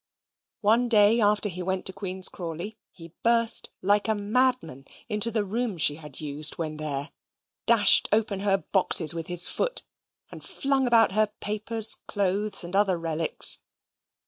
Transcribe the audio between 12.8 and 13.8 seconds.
relics.